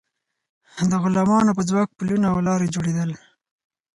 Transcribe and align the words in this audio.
د 0.89 0.91
غلامانو 1.03 1.51
په 1.57 1.63
ځواک 1.69 1.89
پلونه 1.97 2.27
او 2.33 2.39
لارې 2.47 2.71
جوړیدل. 2.75 3.11